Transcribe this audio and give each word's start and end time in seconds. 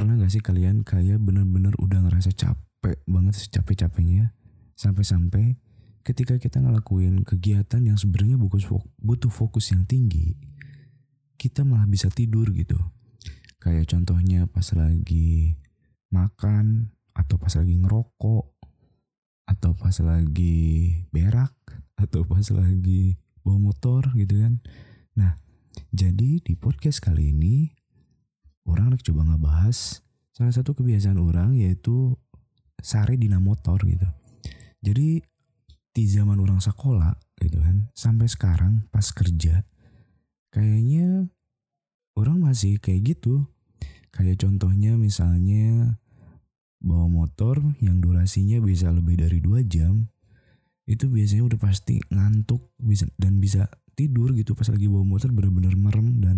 Pernah 0.00 0.16
gak 0.16 0.32
sih 0.32 0.40
kalian 0.40 0.80
kayak 0.80 1.20
bener-bener 1.20 1.76
udah 1.76 2.00
ngerasa 2.00 2.32
capek 2.32 3.04
banget 3.04 3.36
secapek-capeknya 3.36 4.32
sampai-sampai 4.72 5.60
ketika 6.00 6.40
kita 6.40 6.56
ngelakuin 6.56 7.20
kegiatan 7.20 7.84
yang 7.84 8.00
sebenarnya 8.00 8.40
butuh 8.40 9.28
fokus 9.28 9.76
yang 9.76 9.84
tinggi, 9.84 10.40
kita 11.36 11.68
malah 11.68 11.84
bisa 11.84 12.08
tidur 12.08 12.48
gitu. 12.56 12.80
Kayak 13.60 13.92
contohnya 13.92 14.48
pas 14.48 14.64
lagi 14.72 15.60
makan 16.08 16.96
atau 17.12 17.36
pas 17.36 17.52
lagi 17.60 17.76
ngerokok 17.76 18.56
atau 19.52 19.76
pas 19.76 19.92
lagi 20.00 20.96
berak 21.12 21.52
atau 22.00 22.24
pas 22.24 22.48
lagi 22.56 23.20
bawa 23.44 23.68
motor 23.68 24.16
gitu 24.16 24.40
kan. 24.40 24.64
Nah, 25.12 25.36
jadi 25.92 26.40
di 26.40 26.56
podcast 26.56 27.04
kali 27.04 27.36
ini 27.36 27.76
orang 28.70 28.94
lagi 28.94 29.02
coba 29.10 29.26
ngebahas 29.26 30.00
salah 30.30 30.54
satu 30.54 30.72
kebiasaan 30.78 31.18
orang 31.18 31.58
yaitu 31.58 32.14
sare 32.80 33.18
dina 33.18 33.42
motor 33.42 33.82
gitu. 33.84 34.06
Jadi 34.80 35.20
di 35.90 36.04
zaman 36.06 36.38
orang 36.38 36.62
sekolah 36.62 37.18
gitu 37.42 37.58
kan 37.58 37.90
sampai 37.92 38.30
sekarang 38.30 38.86
pas 38.94 39.04
kerja 39.10 39.66
kayaknya 40.54 41.28
orang 42.14 42.40
masih 42.40 42.78
kayak 42.78 43.16
gitu. 43.16 43.46
Kayak 44.10 44.42
contohnya 44.42 44.98
misalnya 44.98 45.94
bawa 46.82 47.06
motor 47.06 47.62
yang 47.78 48.02
durasinya 48.02 48.58
bisa 48.58 48.90
lebih 48.90 49.20
dari 49.20 49.38
dua 49.38 49.62
jam 49.62 50.10
itu 50.90 51.06
biasanya 51.06 51.46
udah 51.46 51.58
pasti 51.60 52.02
ngantuk 52.10 52.74
bisa 52.80 53.06
dan 53.14 53.38
bisa 53.38 53.70
tidur 53.94 54.34
gitu 54.34 54.58
pas 54.58 54.66
lagi 54.66 54.90
bawa 54.90 55.06
motor 55.06 55.30
bener-bener 55.30 55.76
merem 55.78 56.18
dan 56.18 56.36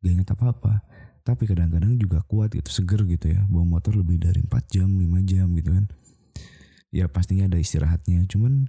gak 0.00 0.12
inget 0.14 0.28
apa-apa 0.32 0.80
tapi 1.22 1.48
kadang-kadang 1.48 1.96
juga 2.00 2.24
kuat 2.24 2.54
gitu 2.56 2.70
seger 2.70 3.04
gitu 3.06 3.32
ya. 3.32 3.40
Bawa 3.48 3.78
motor 3.78 3.96
lebih 3.96 4.20
dari 4.20 4.40
4 4.44 4.50
jam 4.68 4.88
5 4.88 5.04
jam 5.28 5.46
gitu 5.56 5.70
kan. 5.72 5.84
Ya 6.90 7.06
pastinya 7.06 7.46
ada 7.46 7.58
istirahatnya. 7.60 8.26
Cuman 8.26 8.66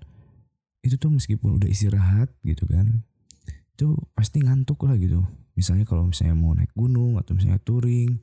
itu 0.81 0.97
tuh 0.97 1.13
meskipun 1.13 1.61
udah 1.61 1.69
istirahat 1.69 2.33
gitu 2.41 2.66
kan 2.66 3.05
itu 3.81 3.97
pasti 4.13 4.45
ngantuk 4.45 4.85
lah 4.85 4.94
gitu. 4.94 5.25
Misalnya 5.57 5.89
kalau 5.89 6.05
misalnya 6.05 6.38
mau 6.38 6.53
naik 6.53 6.69
gunung 6.77 7.17
atau 7.17 7.33
misalnya 7.33 7.57
touring 7.66 8.22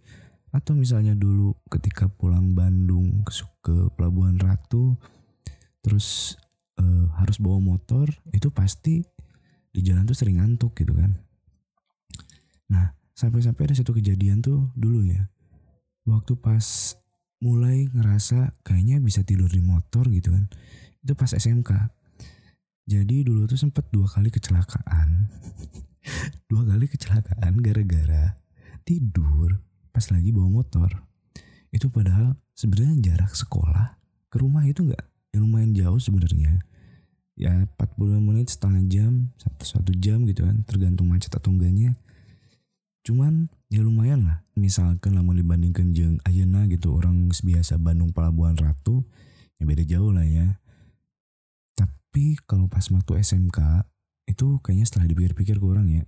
atau 0.55 0.73
misalnya 0.79 1.19
dulu 1.19 1.59
ketika 1.67 2.07
pulang 2.07 2.55
Bandung 2.55 3.27
ke, 3.27 3.35
ke 3.59 3.75
Pelabuhan 3.99 4.39
Ratu 4.39 4.95
terus 5.83 6.39
uh, 6.79 7.11
harus 7.19 7.43
bawa 7.43 7.59
motor 7.59 8.07
itu 8.31 8.55
pasti 8.55 9.03
di 9.75 9.81
jalan 9.83 10.07
tuh 10.07 10.15
sering 10.15 10.39
ngantuk 10.39 10.79
gitu 10.79 10.95
kan. 10.95 11.19
Nah 12.71 12.95
sampai-sampai 13.19 13.67
ada 13.67 13.75
satu 13.75 13.91
kejadian 13.99 14.39
tuh 14.39 14.71
dulu 14.79 15.03
ya. 15.03 15.27
Waktu 16.07 16.39
pas 16.39 16.95
mulai 17.43 17.91
ngerasa 17.91 18.55
kayaknya 18.63 19.03
bisa 19.03 19.27
tidur 19.27 19.51
di 19.51 19.59
motor 19.59 20.07
gitu 20.07 20.31
kan. 20.31 20.47
Itu 21.03 21.19
pas 21.19 21.35
SMK 21.35 21.99
jadi 22.89 23.21
dulu 23.21 23.45
tuh 23.45 23.61
sempet 23.61 23.91
dua 23.91 24.07
kali 24.09 24.31
kecelakaan. 24.31 25.29
Dua 26.49 26.65
kali 26.65 26.89
kecelakaan 26.89 27.61
gara-gara 27.61 28.41
tidur 28.81 29.61
pas 29.93 30.01
lagi 30.09 30.33
bawa 30.33 30.49
motor. 30.49 30.89
Itu 31.69 31.93
padahal 31.93 32.33
sebenarnya 32.57 32.97
jarak 33.05 33.37
sekolah 33.37 34.01
ke 34.33 34.41
rumah 34.41 34.65
itu 34.65 34.89
nggak 34.89 35.05
yang 35.37 35.45
lumayan 35.45 35.77
jauh 35.77 36.01
sebenarnya. 36.01 36.65
Ya 37.37 37.69
40 37.77 38.25
menit 38.25 38.49
setengah 38.49 38.81
jam 38.89 39.13
satu 39.37 39.65
satu 39.69 39.93
jam 40.01 40.25
gitu 40.25 40.49
kan. 40.49 40.65
Tergantung 40.65 41.13
macet 41.13 41.29
atau 41.37 41.53
enggaknya 41.53 41.93
cuman 43.07 43.51
ya 43.69 43.85
lumayan 43.85 44.27
lah. 44.27 44.39
Misalkan 44.59 45.15
lah 45.15 45.23
mau 45.23 45.37
dibandingkan 45.37 45.95
jeng 45.95 46.19
Ayana 46.27 46.67
gitu 46.67 46.97
orang 46.97 47.31
biasa 47.31 47.79
Bandung 47.79 48.11
Pelabuhan 48.11 48.59
Ratu 48.59 49.07
ya 49.59 49.65
beda 49.67 49.85
jauh 49.85 50.11
lah 50.11 50.27
ya. 50.27 50.59
Tapi 51.79 52.41
kalau 52.49 52.67
pas 52.67 52.85
waktu 52.91 53.23
SMK 53.23 53.59
itu 54.29 54.61
kayaknya 54.61 54.85
setelah 54.85 55.07
dipikir-pikir 55.09 55.57
ke 55.57 55.67
orang 55.67 55.89
ya 55.89 56.05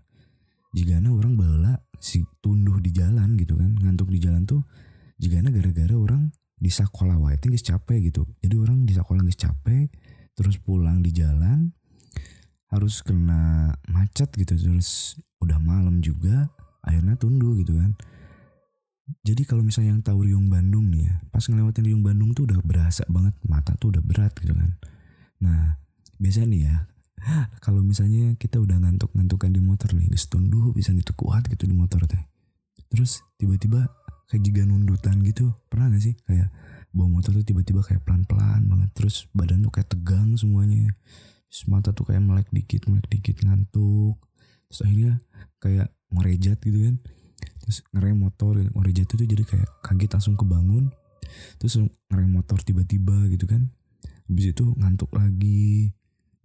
jika 0.70 1.03
orang 1.03 1.34
bala 1.34 1.82
si 1.98 2.22
tunduh 2.38 2.78
di 2.78 2.94
jalan 2.94 3.34
gitu 3.34 3.59
kan 3.59 3.75
ngantuk 3.75 4.06
di 4.12 4.22
jalan 4.22 4.47
tuh 4.47 4.62
jika 5.19 5.43
gara-gara 5.43 5.94
orang 5.98 6.31
di 6.60 6.69
sekolah 6.69 7.16
wae 7.16 7.41
guys 7.41 7.64
capek 7.64 8.12
gitu. 8.12 8.28
Jadi 8.44 8.54
orang 8.60 8.84
di 8.84 8.93
sekolah 8.93 9.25
guys 9.25 9.41
capek 9.41 9.88
terus 10.37 10.60
pulang 10.60 11.03
di 11.03 11.10
jalan 11.10 11.72
harus 12.70 13.03
kena 13.03 13.75
macet 13.91 14.31
gitu 14.38 14.54
terus 14.54 15.19
udah 15.43 15.59
malam 15.59 15.98
juga 15.98 16.47
akhirnya 16.84 17.16
tunduh 17.16 17.56
gitu 17.60 17.76
kan. 17.76 17.96
Jadi 19.26 19.42
kalau 19.42 19.66
misalnya 19.66 19.98
yang 19.98 20.02
tahu 20.06 20.22
Riung 20.22 20.46
Bandung 20.46 20.86
nih 20.91 21.10
ya 21.10 21.14
pas 21.34 21.42
ngelewatin 21.42 21.82
Riung 21.82 22.04
Bandung 22.06 22.30
tuh 22.30 22.46
udah 22.46 22.62
berasa 22.62 23.02
banget 23.10 23.34
mata 23.42 23.74
tuh 23.76 23.91
udah 23.96 24.02
berat 24.02 24.32
gitu 24.38 24.54
kan. 24.54 24.70
Nah 25.42 25.80
biasanya 26.20 26.48
nih 26.52 26.62
ya 26.69 26.76
kalau 27.64 27.82
misalnya 27.82 28.38
kita 28.38 28.62
udah 28.62 28.80
ngantuk-ngantukan 28.80 29.50
di 29.50 29.60
motor 29.60 29.92
nih 29.92 30.08
geus 30.08 30.30
tunduh 30.30 30.72
bisa 30.72 30.94
itu 30.94 31.12
kuat 31.19 31.46
gitu 31.50 31.66
di 31.66 31.74
motor 31.74 32.06
teh. 32.06 32.22
Terus 32.90 33.22
tiba-tiba 33.36 33.86
kayak 34.30 34.42
juga 34.46 34.62
nundutan 34.66 35.20
gitu 35.26 35.52
pernah 35.66 35.90
gak 35.90 36.02
sih? 36.06 36.14
Kayak 36.26 36.54
bawa 36.90 37.19
motor 37.19 37.34
tuh 37.34 37.46
tiba-tiba 37.46 37.82
kayak 37.86 38.02
pelan-pelan 38.02 38.66
banget 38.66 38.90
terus 38.94 39.30
badan 39.34 39.62
tuh 39.62 39.74
kayak 39.74 39.90
tegang 39.90 40.34
semuanya. 40.38 40.94
Terus 41.50 41.66
mata 41.66 41.90
tuh 41.90 42.06
kayak 42.06 42.22
melek 42.22 42.48
dikit 42.54 42.86
melek 42.86 43.10
dikit 43.10 43.42
ngantuk 43.42 44.22
terus 44.70 44.86
akhirnya 44.86 45.19
kayak 45.58 45.91
ngerejat 46.14 46.62
gitu 46.62 46.78
kan. 46.86 46.94
Terus 47.66 47.82
ngerem 47.91 48.16
motor 48.22 48.54
gitu. 48.54 48.70
ngerejat 48.70 49.06
itu 49.10 49.25
jadi 49.26 49.42
kayak 49.42 49.69
kaget 49.82 50.10
langsung 50.14 50.38
kebangun. 50.38 50.94
Terus 51.58 51.82
ngerem 52.06 52.31
motor 52.31 52.62
tiba-tiba 52.62 53.26
gitu 53.34 53.50
kan. 53.50 53.75
Habis 54.31 54.54
itu 54.54 54.64
ngantuk 54.78 55.10
lagi 55.10 55.91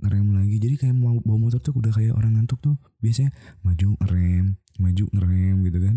ngerem 0.01 0.33
lagi. 0.33 0.57
Jadi 0.57 0.75
kayak 0.81 0.95
mau 0.97 1.21
bawa 1.21 1.49
motor 1.49 1.61
tuh 1.61 1.77
udah 1.77 1.93
kayak 1.93 2.17
orang 2.17 2.41
ngantuk 2.41 2.57
tuh 2.65 2.75
biasanya 2.99 3.29
maju 3.61 3.93
ngerem 4.01 4.57
maju 4.81 5.05
ngerem 5.13 5.55
gitu 5.69 5.79
kan. 5.85 5.95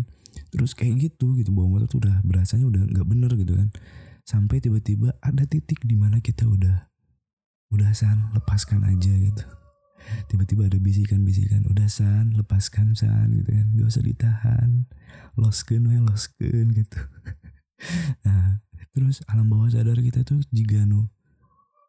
Terus 0.53 0.71
kayak 0.77 1.01
gitu 1.01 1.33
gitu 1.33 1.49
bawa 1.49 1.81
motor 1.81 1.89
tuh 1.89 1.99
udah 2.05 2.21
berasanya 2.21 2.69
udah 2.69 2.83
nggak 2.85 3.07
bener 3.09 3.31
gitu 3.41 3.57
kan. 3.57 3.73
Sampai 4.21 4.61
tiba-tiba 4.61 5.17
ada 5.25 5.43
titik 5.49 5.81
di 5.81 5.97
mana 5.97 6.21
kita 6.21 6.45
udah 6.45 6.89
udah 7.69 7.89
san 7.93 8.33
lepaskan 8.33 8.81
aja 8.81 9.13
gitu 9.13 9.58
tiba-tiba 10.27 10.67
ada 10.67 10.79
bisikan-bisikan 10.81 11.67
udah 11.69 11.87
san 11.87 12.33
lepaskan 12.35 12.97
san 12.97 13.33
gitu 13.35 13.51
kan. 13.53 13.67
Gak 13.75 13.87
usah 13.87 14.03
ditahan. 14.03 14.69
Losken 15.39 15.87
we 15.87 15.97
losken 15.99 16.73
gitu. 16.73 16.99
Nah 18.27 18.59
terus 18.91 19.23
alam 19.31 19.47
bawah 19.47 19.71
sadar 19.71 19.95
kita 20.01 20.25
tuh 20.25 20.41
jika 20.51 20.83
nu 20.83 21.07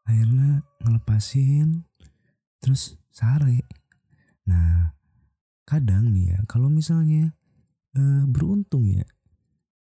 akhirnya 0.05 0.63
ngelepasin 0.85 1.83
terus 2.61 2.95
sare 3.11 3.65
nah 4.45 4.95
kadang 5.65 6.13
nih 6.13 6.35
ya 6.35 6.39
kalau 6.51 6.69
misalnya 6.69 7.33
e, 7.95 8.03
beruntung 8.27 8.87
ya 8.91 9.07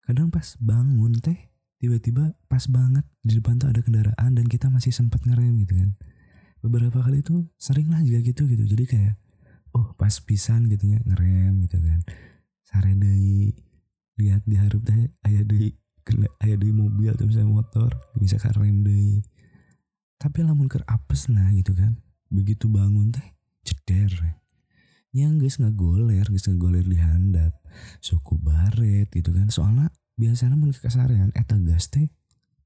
kadang 0.04 0.28
pas 0.30 0.58
bangun 0.60 1.14
teh 1.18 1.50
tiba-tiba 1.82 2.34
pas 2.50 2.62
banget 2.68 3.02
di 3.22 3.38
depan 3.38 3.58
tuh 3.58 3.70
ada 3.70 3.80
kendaraan 3.80 4.34
dan 4.34 4.46
kita 4.46 4.70
masih 4.70 4.90
sempat 4.90 5.22
ngerem 5.24 5.56
gitu 5.64 5.78
kan 5.78 5.90
beberapa 6.66 6.98
kali 6.98 7.22
itu 7.22 7.46
sering 7.56 7.88
lah 7.88 8.02
juga 8.02 8.20
gitu 8.26 8.50
gitu. 8.50 8.66
Jadi 8.66 8.84
kayak 8.90 9.14
oh 9.78 9.94
pas 9.94 10.12
pisan 10.22 10.66
gitu 10.66 10.90
ya 10.90 10.98
ngerem 11.06 11.62
gitu 11.64 11.78
kan. 11.78 12.00
Sare 12.66 12.92
deh 12.92 13.54
lihat 14.18 14.42
diharap 14.48 14.82
teh 14.82 15.12
ayah 15.28 15.42
deh 15.46 15.70
ayah 16.42 16.56
deh 16.58 16.72
mobil 16.74 17.12
atau 17.12 17.26
misalnya 17.28 17.50
motor 17.50 17.90
bisa 18.16 18.40
karem 18.40 18.86
deh 18.86 19.20
tapi 20.16 20.40
lamun 20.42 20.66
ker 20.66 20.82
apes 20.88 21.28
nah 21.30 21.46
gitu 21.54 21.76
kan. 21.76 21.94
Begitu 22.32 22.66
bangun 22.66 23.14
teh 23.14 23.26
ceder. 23.62 24.10
Yang 25.14 25.32
guys 25.40 25.56
nggak 25.62 25.74
goler 25.78 26.26
guys 26.26 26.46
goler 26.58 26.82
di 26.82 26.98
handap. 26.98 27.54
Suku 28.02 28.40
baret 28.40 29.06
gitu 29.12 29.30
kan. 29.30 29.52
Soalnya 29.52 29.92
biasanya 30.16 30.56
mun 30.56 30.72
kesarean 30.72 31.30
eta 31.36 31.60
gas 31.60 31.92
teh 31.92 32.08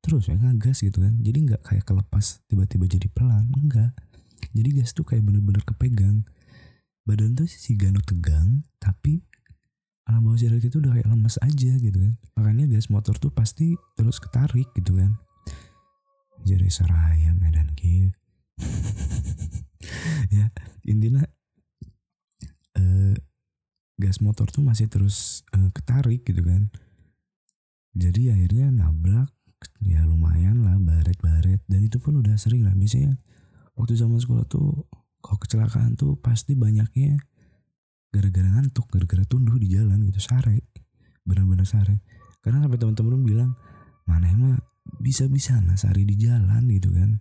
terus 0.00 0.28
ya 0.28 0.36
gas 0.56 0.80
gitu 0.80 1.00
kan. 1.00 1.16
Jadi 1.20 1.38
nggak 1.50 1.62
kayak 1.64 1.84
kelepas 1.84 2.40
tiba-tiba 2.48 2.88
jadi 2.88 3.08
pelan 3.12 3.48
enggak 3.56 3.92
jadi 4.50 4.82
gas 4.82 4.96
tuh 4.96 5.06
kayak 5.06 5.22
bener-bener 5.22 5.62
kepegang. 5.62 6.26
Badan 7.06 7.34
tuh 7.34 7.48
si 7.48 7.74
gano 7.74 7.98
tegang 8.04 8.62
tapi 8.78 9.24
alam 10.08 10.26
bawah 10.26 10.38
sadar 10.40 10.58
itu 10.58 10.82
udah 10.82 10.90
kayak 10.90 11.08
lemes 11.08 11.36
aja 11.38 11.72
gitu 11.78 11.98
kan. 11.98 12.14
Makanya 12.38 12.66
gas 12.70 12.90
motor 12.90 13.14
tuh 13.16 13.30
pasti 13.30 13.78
terus 13.94 14.18
ketarik 14.18 14.68
gitu 14.74 14.98
kan. 14.98 15.14
Jadi 16.40 16.72
saraya 16.72 17.36
medan 17.36 17.68
gitu 17.76 18.16
ya 20.36 20.52
intinya 20.84 21.24
uh, 22.76 23.16
gas 23.96 24.20
motor 24.20 24.48
tuh 24.48 24.60
masih 24.60 24.88
terus 24.88 25.44
uh, 25.56 25.68
ketarik 25.72 26.24
gitu 26.26 26.42
kan. 26.42 26.68
Jadi 27.96 28.30
akhirnya 28.30 28.70
nabrak 28.70 29.32
ya 29.84 30.04
lumayan 30.04 30.64
lah 30.64 30.76
baret-baret. 30.80 31.60
Dan 31.68 31.80
itu 31.86 32.00
pun 32.00 32.20
udah 32.20 32.36
sering 32.36 32.64
lah 32.64 32.72
misalnya 32.76 33.16
waktu 33.76 33.96
zaman 33.96 34.20
sekolah 34.20 34.44
tuh 34.48 34.88
kalau 35.20 35.38
kecelakaan 35.40 35.96
tuh 35.96 36.16
pasti 36.16 36.56
banyaknya 36.56 37.20
gara-gara 38.10 38.48
ngantuk 38.58 38.88
gara-gara 38.90 39.24
tunduh 39.28 39.56
di 39.60 39.68
jalan 39.72 40.00
gitu 40.08 40.20
sare. 40.20 40.64
Bener-bener 41.24 41.68
sare. 41.68 42.00
Karena 42.40 42.64
sampai 42.64 42.78
teman-teman 42.80 43.20
bilang 43.22 43.50
mana 44.08 44.26
emang 44.32 44.56
bisa-bisa 44.98 45.60
nah 45.60 45.76
sehari 45.76 46.08
di 46.08 46.16
jalan 46.16 46.66
gitu 46.72 46.90
kan. 46.90 47.20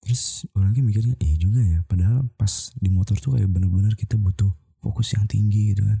Terus 0.00 0.48
orangnya 0.56 0.82
mikirnya 0.82 1.14
iya 1.20 1.36
juga 1.36 1.60
ya. 1.60 1.80
Padahal 1.84 2.26
pas 2.34 2.72
di 2.80 2.88
motor 2.88 3.20
tuh 3.20 3.36
kayak 3.36 3.50
bener-bener 3.52 3.92
kita 3.94 4.16
butuh 4.16 4.50
fokus 4.80 5.12
yang 5.14 5.28
tinggi 5.28 5.76
gitu 5.76 5.84
kan. 5.84 6.00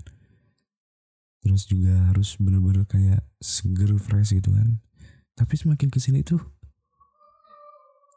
Terus 1.44 1.68
juga 1.70 2.08
harus 2.10 2.34
bener-bener 2.40 2.88
kayak 2.88 3.22
seger 3.38 3.94
fresh 4.00 4.34
gitu 4.34 4.50
kan 4.50 4.80
tapi 5.38 5.54
semakin 5.54 5.86
ke 5.86 6.02
sini 6.02 6.26
tuh 6.26 6.42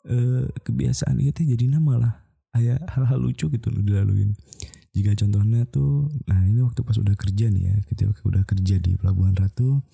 eh, 0.10 0.50
kebiasaan 0.66 1.22
itu 1.22 1.46
jadi 1.46 1.70
nama 1.70 1.94
lah 2.02 2.14
kayak 2.58 2.82
hal-hal 2.98 3.22
lucu 3.22 3.46
gitu 3.48 3.70
loh 3.70 3.86
dilaluin 3.86 4.34
jika 4.92 5.14
contohnya 5.16 5.64
tuh 5.70 6.10
nah 6.26 6.42
ini 6.44 6.66
waktu 6.66 6.82
pas 6.82 6.98
udah 6.98 7.14
kerja 7.16 7.48
nih 7.48 7.64
ya 7.70 7.76
ketika 7.88 8.12
udah 8.26 8.44
kerja 8.44 8.76
di 8.82 8.98
Pelabuhan 8.98 9.38
Ratu 9.38 9.86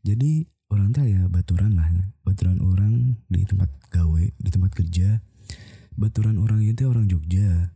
jadi 0.00 0.48
orang 0.70 0.94
tuh 0.96 1.04
ya 1.04 1.26
baturan 1.28 1.76
lah 1.76 1.90
ya. 1.90 2.04
baturan 2.24 2.62
orang 2.62 3.20
di 3.28 3.44
tempat 3.44 3.68
gawe 3.90 4.24
di 4.24 4.48
tempat 4.48 4.72
kerja 4.72 5.20
baturan 5.98 6.40
orang 6.40 6.64
itu 6.64 6.88
orang 6.88 7.10
Jogja 7.10 7.74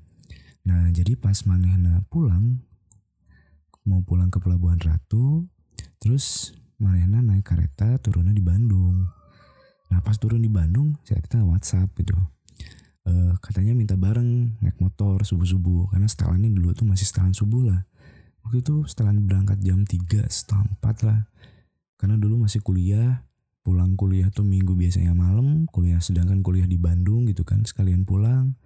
nah 0.65 0.89
jadi 0.89 1.19
pas 1.21 1.37
manehna 1.45 2.07
pulang 2.09 2.65
mau 3.85 4.01
pulang 4.01 4.33
ke 4.33 4.41
Pelabuhan 4.41 4.81
Ratu 4.81 5.45
terus 6.01 6.57
manehna 6.85 7.25
naik 7.25 7.49
kereta 7.49 7.97
turunnya 8.05 8.37
di 8.37 8.45
Bandung. 8.45 9.09
Nah 9.89 10.05
pas 10.05 10.21
turun 10.21 10.45
di 10.45 10.53
Bandung 10.53 11.01
saya 11.09 11.25
kita 11.25 11.41
WhatsApp 11.41 11.89
gitu. 11.97 12.13
Uh, 13.05 13.37
katanya 13.41 13.73
minta 13.73 13.97
bareng 13.97 14.61
naik 14.61 14.77
motor 14.81 15.25
subuh 15.25 15.49
subuh 15.49 15.89
karena 15.93 16.09
setelannya 16.09 16.53
dulu 16.53 16.77
tuh 16.77 16.85
masih 16.85 17.09
setelan 17.09 17.33
subuh 17.33 17.65
lah. 17.65 17.89
Waktu 18.45 18.61
itu 18.61 18.85
setelan 18.85 19.25
berangkat 19.25 19.65
jam 19.65 19.89
3 19.89 20.29
setengah 20.29 20.69
4 20.85 21.09
lah. 21.09 21.21
Karena 21.97 22.21
dulu 22.21 22.45
masih 22.45 22.61
kuliah 22.61 23.25
pulang 23.65 23.97
kuliah 23.97 24.29
tuh 24.29 24.45
minggu 24.45 24.77
biasanya 24.77 25.17
malam 25.17 25.65
kuliah 25.73 25.97
sedangkan 25.97 26.45
kuliah 26.45 26.69
di 26.69 26.77
Bandung 26.77 27.25
gitu 27.25 27.49
kan 27.49 27.65
sekalian 27.65 28.05
pulang. 28.05 28.61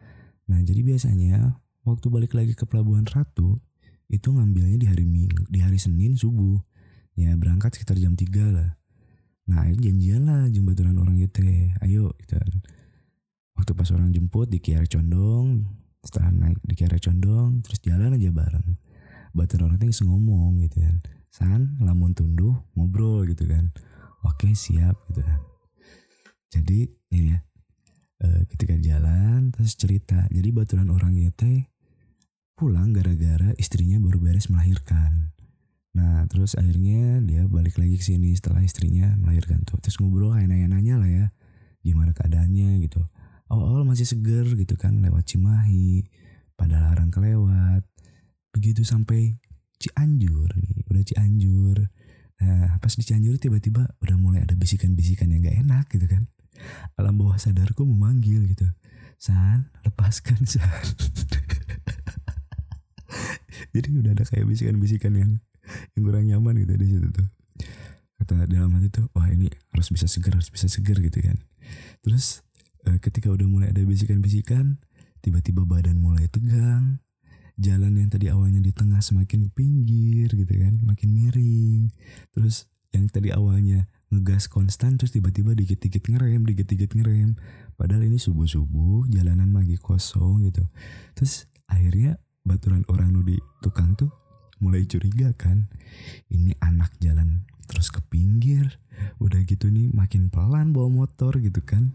Nah 0.51 0.59
jadi 0.67 0.83
biasanya 0.83 1.63
waktu 1.87 2.11
balik 2.11 2.35
lagi 2.35 2.59
ke 2.59 2.67
Pelabuhan 2.67 3.07
Ratu 3.07 3.63
itu 4.11 4.29
ngambilnya 4.35 4.81
di 4.81 4.87
hari 4.89 5.05
Minggu, 5.07 5.47
di 5.47 5.63
hari 5.63 5.79
Senin 5.79 6.19
subuh. 6.19 6.59
Ya 7.19 7.35
berangkat 7.35 7.75
sekitar 7.75 7.99
jam 7.99 8.15
3 8.15 8.55
lah. 8.55 8.79
Nah 9.51 9.67
akhirnya 9.67 9.91
janjian 9.91 10.23
lah 10.23 10.47
jembaturan 10.47 10.95
orang 11.03 11.19
gitu 11.19 11.43
Ayo 11.83 12.15
gitu. 12.23 12.39
Waktu 13.59 13.75
pas 13.75 13.91
orang 13.91 14.15
jemput 14.15 14.47
di 14.47 14.63
Kiara 14.63 14.87
Condong. 14.87 15.67
Setelah 15.99 16.31
naik 16.31 16.63
di 16.63 16.79
Kiara 16.79 17.03
Condong. 17.03 17.59
Terus 17.67 17.83
jalan 17.83 18.15
aja 18.15 18.31
bareng. 18.31 18.79
Baturan 19.35 19.75
orang 19.75 19.83
itu 19.83 20.07
ngomong 20.07 20.63
gitu 20.63 20.79
kan. 20.79 21.03
San, 21.29 21.75
lamun 21.83 22.15
tunduh, 22.15 22.55
ngobrol 22.79 23.27
gitu 23.27 23.51
kan. 23.51 23.75
Oke 24.23 24.55
siap 24.55 24.95
gitu 25.11 25.27
kan. 25.27 25.41
Jadi 26.55 26.87
ini 27.19 27.35
ya. 27.35 27.43
Uh, 28.19 28.43
ketika 28.51 28.75
jalan 28.79 29.51
terus 29.51 29.75
cerita. 29.75 30.27
Jadi 30.31 30.55
baturan 30.55 30.91
orang 30.91 31.19
itu 31.19 31.67
pulang 32.59 32.91
gara-gara 32.91 33.55
istrinya 33.59 33.99
baru 34.03 34.19
beres 34.19 34.51
melahirkan. 34.51 35.38
Nah 35.99 36.31
terus 36.31 36.55
akhirnya 36.55 37.19
dia 37.27 37.43
balik 37.51 37.75
lagi 37.75 37.99
ke 37.99 38.05
sini 38.07 38.31
setelah 38.39 38.63
istrinya 38.63 39.19
melahirkan 39.19 39.67
tuh. 39.67 39.83
Terus 39.83 39.99
ngobrol 39.99 40.31
kayak 40.31 40.47
nanya-nanya 40.47 40.95
lah 41.03 41.11
ya 41.11 41.27
gimana 41.83 42.15
keadaannya 42.15 42.79
gitu. 42.87 43.03
Awal-awal 43.51 43.83
masih 43.83 44.07
seger 44.07 44.47
gitu 44.55 44.79
kan 44.79 45.03
lewat 45.03 45.27
Cimahi, 45.27 46.07
pada 46.55 46.87
larang 46.87 47.11
kelewat. 47.11 47.83
Begitu 48.55 48.87
sampai 48.87 49.43
Cianjur 49.83 50.55
nih, 50.55 50.87
udah 50.87 51.03
Cianjur. 51.03 51.91
Nah 52.39 52.79
pas 52.79 52.95
di 52.95 53.03
Cianjur 53.03 53.35
tiba-tiba 53.43 53.91
udah 53.99 54.15
mulai 54.15 54.47
ada 54.47 54.55
bisikan-bisikan 54.55 55.35
yang 55.35 55.43
gak 55.43 55.59
enak 55.67 55.91
gitu 55.91 56.07
kan. 56.07 56.31
Alam 56.95 57.19
bawah 57.19 57.39
sadarku 57.39 57.83
memanggil 57.83 58.47
gitu. 58.55 58.71
San, 59.19 59.75
lepaskan 59.83 60.47
San. 60.47 60.63
jadi 63.75 63.89
udah 63.99 64.15
ada 64.15 64.23
kayak 64.23 64.47
bisikan-bisikan 64.47 65.19
yang 65.19 65.43
yang 65.97 66.03
kurang 66.03 66.25
nyaman 66.27 66.55
gitu 66.65 66.75
di 66.77 66.87
situ 66.87 67.09
tuh. 67.11 67.29
Kata 68.19 68.51
dalam 68.51 68.75
hati 68.75 68.91
tuh 68.91 69.07
wah 69.15 69.31
ini 69.31 69.47
harus 69.71 69.89
bisa 69.95 70.11
seger 70.11 70.35
harus 70.35 70.51
bisa 70.51 70.67
seger 70.67 70.99
gitu 70.99 71.19
kan. 71.23 71.39
Terus 72.03 72.43
eh, 72.87 72.99
ketika 72.99 73.31
udah 73.31 73.47
mulai 73.47 73.71
ada 73.71 73.83
bisikan-bisikan 73.85 74.79
tiba-tiba 75.23 75.67
badan 75.67 75.99
mulai 75.99 76.27
tegang 76.31 77.03
jalan 77.59 77.99
yang 77.99 78.07
tadi 78.07 78.31
awalnya 78.31 78.63
di 78.63 78.71
tengah 78.71 79.03
semakin 79.03 79.51
pinggir 79.51 80.31
gitu 80.31 80.55
kan 80.55 80.79
makin 80.87 81.11
miring. 81.11 81.91
Terus 82.31 82.71
yang 82.95 83.11
tadi 83.11 83.35
awalnya 83.35 83.91
ngegas 84.09 84.49
konstan 84.49 84.97
terus 84.97 85.13
tiba-tiba 85.13 85.53
dikit-dikit 85.53 86.09
ngerem 86.09 86.47
dikit-dikit 86.47 86.95
ngerem. 86.95 87.37
Padahal 87.75 88.07
ini 88.07 88.17
subuh-subuh 88.17 89.11
jalanan 89.11 89.53
lagi 89.53 89.77
kosong 89.77 90.47
gitu. 90.49 90.65
Terus 91.19 91.51
akhirnya 91.69 92.17
baturan 92.47 92.87
orang 92.89 93.13
nu 93.13 93.21
di 93.21 93.37
tukang 93.61 93.93
tuh 93.99 94.09
mulai 94.59 94.85
curiga 94.85 95.35
kan. 95.35 95.71
Ini 96.31 96.57
anak 96.63 96.97
jalan 97.03 97.47
terus 97.69 97.91
ke 97.91 98.01
pinggir. 98.07 98.79
Udah 99.23 99.43
gitu 99.47 99.71
nih 99.71 99.91
makin 99.95 100.29
pelan 100.29 100.75
bawa 100.75 100.91
motor 100.91 101.39
gitu 101.39 101.63
kan. 101.63 101.95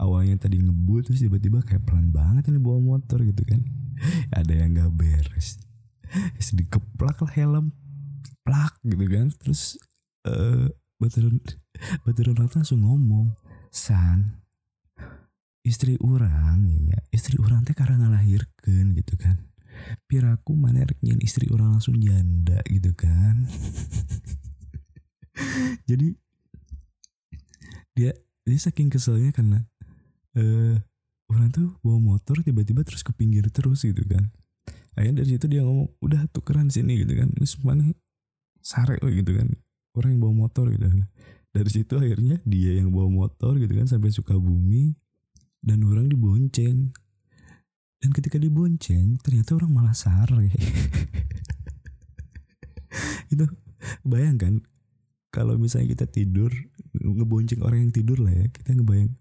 Awalnya 0.00 0.38
tadi 0.38 0.62
ngebut 0.62 1.10
terus 1.10 1.20
tiba-tiba 1.20 1.60
kayak 1.60 1.84
pelan 1.84 2.14
banget 2.14 2.48
ini 2.48 2.62
bawa 2.62 2.78
motor 2.80 3.20
gitu 3.22 3.42
kan. 3.44 3.60
Ada 4.38 4.64
yang 4.64 4.78
gak 4.78 4.94
beres. 4.94 5.58
Terus 6.38 6.50
dikeplak 6.56 7.20
lah 7.20 7.32
helm. 7.34 7.74
Plak 8.46 8.78
gitu 8.86 9.04
kan. 9.10 9.28
Terus 9.36 9.76
uh, 10.24 10.70
baturan 10.98 11.38
baturan 12.04 12.34
orang 12.42 12.50
langsung 12.50 12.82
ngomong 12.82 13.38
san 13.70 14.42
istri 15.62 15.94
orang 16.02 16.88
ya 16.90 16.98
istri 17.14 17.38
orang 17.38 17.62
teh 17.62 17.76
karena 17.76 18.08
ngelahirkan 18.08 18.96
gitu 18.98 19.14
kan 19.14 19.38
piraku 20.06 20.54
mana 20.56 20.84
reknya 20.84 21.14
istri 21.22 21.48
orang 21.52 21.78
langsung 21.78 21.96
janda 22.00 22.60
gitu 22.68 22.92
kan. 22.94 23.46
Jadi 25.88 26.14
dia 27.94 28.14
dia 28.46 28.58
saking 28.58 28.90
keselnya 28.90 29.30
karena 29.34 29.62
uh, 30.38 30.76
orang 31.28 31.48
tuh 31.52 31.76
bawa 31.84 31.98
motor 32.00 32.40
tiba-tiba 32.40 32.82
terus 32.82 33.04
ke 33.04 33.12
pinggir 33.12 33.46
terus 33.52 33.84
gitu 33.84 34.02
kan. 34.06 34.30
Akhirnya 34.98 35.22
dari 35.22 35.28
situ 35.36 35.46
dia 35.46 35.62
ngomong 35.62 35.94
udah 36.02 36.26
tukeran 36.34 36.72
sini 36.72 37.04
gitu 37.06 37.14
kan. 37.14 37.30
Ini 37.34 37.46
mana 37.62 37.86
sare 38.62 38.98
gitu 39.02 39.30
kan. 39.36 39.54
Orang 39.94 40.18
yang 40.18 40.20
bawa 40.22 40.34
motor 40.48 40.70
gitu 40.74 40.86
kan. 40.86 41.06
Dari 41.54 41.70
situ 41.70 41.94
akhirnya 41.96 42.42
dia 42.44 42.76
yang 42.78 42.90
bawa 42.90 43.08
motor 43.10 43.56
gitu 43.58 43.72
kan 43.72 43.86
sampai 43.86 44.10
suka 44.10 44.34
bumi 44.36 44.94
dan 45.62 45.82
orang 45.86 46.06
dibonceng 46.06 46.94
dan 47.98 48.10
ketika 48.14 48.38
dibonceng 48.38 49.18
ternyata 49.20 49.58
orang 49.58 49.70
malah 49.74 49.96
sare 49.96 50.48
itu 53.32 53.44
bayangkan 54.02 54.62
kalau 55.28 55.60
misalnya 55.60 55.92
kita 55.92 56.06
tidur 56.08 56.50
ngebonceng 56.96 57.62
orang 57.62 57.88
yang 57.88 57.92
tidur 57.94 58.18
lah 58.22 58.32
ya 58.32 58.46
kita 58.50 58.74
ngebayang 58.74 59.12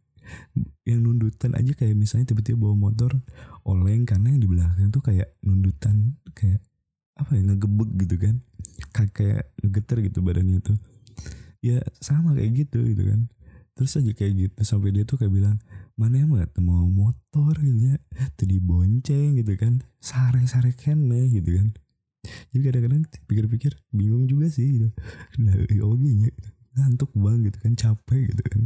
yang 0.88 1.04
nundutan 1.04 1.56
aja 1.56 1.72
kayak 1.76 1.96
misalnya 1.96 2.32
tiba-tiba 2.32 2.68
bawa 2.68 2.76
motor 2.76 3.12
oleng 3.68 4.08
karena 4.08 4.32
yang 4.32 4.42
di 4.44 4.50
belakang 4.50 4.92
tuh 4.92 5.04
kayak 5.04 5.36
nundutan 5.44 6.16
kayak 6.32 6.64
apa 7.18 7.32
ya 7.34 7.42
ngegebek 7.44 7.90
gitu 8.06 8.16
kan. 8.22 8.36
Kayak 8.94 9.12
kayak 9.14 9.44
ngegeter 9.64 9.98
gitu 10.06 10.20
badannya 10.22 10.60
tuh. 10.62 10.78
Ya 11.60 11.82
sama 12.00 12.38
kayak 12.38 12.68
gitu 12.68 12.86
gitu 12.88 13.04
kan. 13.04 13.28
Terus 13.76 14.00
aja 14.00 14.12
kayak 14.14 14.34
gitu 14.38 14.60
sampai 14.64 14.96
dia 14.96 15.04
tuh 15.04 15.20
kayak 15.20 15.34
bilang 15.34 15.58
mana 15.98 16.22
nggak 16.22 16.62
mau 16.62 16.86
motor 16.86 17.58
gitu 17.58 17.94
ya? 17.94 17.98
Tadi 18.38 18.62
bonceng 18.62 19.42
gitu 19.42 19.54
kan. 19.58 19.82
Sare 19.98 20.46
sare 20.46 20.72
kene 20.78 21.26
gitu 21.34 21.58
kan. 21.58 21.74
Jadi 22.54 22.62
kadang-kadang 22.70 23.04
pikir-pikir 23.26 23.74
bingung 23.90 24.30
juga 24.30 24.48
sih 24.48 24.78
gitu. 24.78 24.90
Nah 25.42 25.58
oke 25.58 25.98
nya 26.06 26.30
gitu. 26.30 26.50
ngantuk 26.78 27.10
banget 27.18 27.50
gitu 27.50 27.58
kan 27.66 27.74
capek 27.74 28.22
gitu 28.30 28.44
kan. 28.46 28.62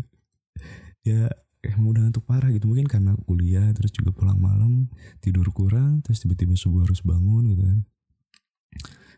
Ya 1.07 1.31
emang 1.63 1.95
udah 1.95 2.01
ngantuk 2.03 2.27
parah 2.27 2.51
gitu. 2.51 2.67
Mungkin 2.67 2.91
karena 2.91 3.15
kuliah 3.23 3.71
terus 3.71 3.95
juga 3.95 4.11
pulang 4.11 4.35
malam 4.35 4.91
tidur 5.23 5.47
kurang 5.55 6.03
terus 6.03 6.19
tiba-tiba 6.19 6.59
subuh 6.59 6.83
harus 6.83 7.00
bangun 7.00 7.47
gitu 7.55 7.63
kan. 7.63 7.79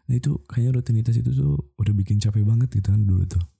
Nah 0.06 0.16
itu 0.20 0.38
kayaknya 0.46 0.78
rutinitas 0.78 1.16
itu 1.18 1.34
tuh 1.34 1.58
udah 1.82 1.94
bikin 1.98 2.22
capek 2.22 2.46
banget 2.46 2.70
gitu 2.70 2.94
kan 2.94 3.02
dulu 3.02 3.26
tuh 3.26 3.53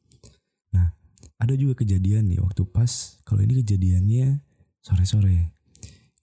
ada 1.44 1.60
juga 1.60 1.84
kejadian 1.84 2.32
nih 2.32 2.40
waktu 2.40 2.64
pas 2.64 3.20
kalau 3.28 3.44
ini 3.44 3.60
kejadiannya 3.60 4.40
sore-sore. 4.80 5.52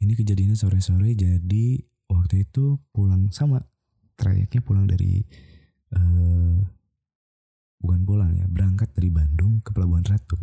Ini 0.00 0.12
kejadiannya 0.16 0.56
sore-sore 0.56 1.12
jadi 1.12 1.66
waktu 2.08 2.48
itu 2.48 2.80
pulang 2.88 3.28
sama 3.28 3.60
trayeknya 4.16 4.64
pulang 4.64 4.88
dari 4.88 5.20
uh, 5.92 6.56
bukan 7.84 8.00
pulang 8.08 8.32
ya 8.32 8.48
berangkat 8.48 8.96
dari 8.96 9.12
Bandung 9.12 9.60
ke 9.60 9.76
Pelabuhan 9.76 10.08
Ratu. 10.08 10.40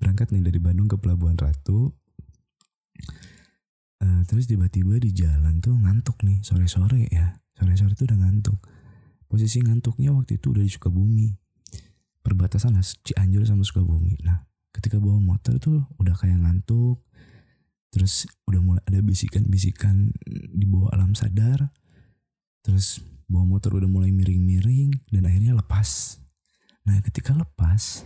Berangkat 0.00 0.32
nih 0.32 0.40
dari 0.40 0.60
Bandung 0.64 0.88
ke 0.88 0.96
Pelabuhan 0.96 1.36
Ratu 1.36 1.92
uh, 4.00 4.22
terus 4.24 4.48
tiba-tiba 4.48 4.96
di 4.96 5.12
jalan 5.12 5.60
tuh 5.60 5.76
ngantuk 5.76 6.16
nih 6.24 6.40
sore-sore 6.40 7.12
ya. 7.12 7.36
Sore-sore 7.60 7.92
tuh 7.92 8.08
udah 8.08 8.24
ngantuk. 8.24 8.56
Posisi 9.28 9.60
ngantuknya 9.60 10.16
waktu 10.16 10.40
itu 10.40 10.56
udah 10.56 10.64
di 10.64 10.72
Sukabumi 10.72 11.43
perbatasan 12.24 12.74
lah 12.74 12.82
Cianjur 12.82 13.44
sama 13.44 13.62
Sukabumi. 13.62 14.16
Nah 14.24 14.48
ketika 14.72 14.96
bawa 14.96 15.20
motor 15.20 15.60
itu 15.60 15.84
udah 16.00 16.16
kayak 16.16 16.40
ngantuk 16.40 17.04
terus 17.92 18.26
udah 18.50 18.58
mulai 18.58 18.82
ada 18.90 18.98
bisikan-bisikan 19.04 20.10
di 20.50 20.66
bawah 20.66 20.90
alam 20.90 21.14
sadar 21.14 21.70
terus 22.66 22.98
bawa 23.30 23.46
motor 23.46 23.78
udah 23.78 23.86
mulai 23.86 24.10
miring-miring 24.10 24.90
dan 25.12 25.28
akhirnya 25.28 25.54
lepas. 25.54 26.18
Nah 26.88 26.98
ketika 27.04 27.36
lepas 27.36 28.02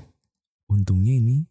untungnya 0.68 1.16
ini 1.16 1.46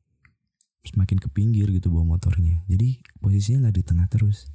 semakin 0.86 1.18
ke 1.18 1.28
pinggir 1.32 1.72
gitu 1.72 1.90
bawa 1.90 2.20
motornya. 2.20 2.62
Jadi 2.68 3.02
posisinya 3.24 3.68
nggak 3.68 3.76
di 3.80 3.84
tengah 3.84 4.08
terus. 4.12 4.52